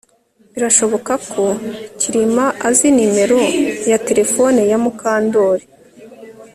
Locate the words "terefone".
4.07-4.59